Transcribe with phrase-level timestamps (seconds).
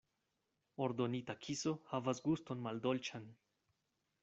[0.85, 3.31] Ordonita kiso havas guston maldolĉan.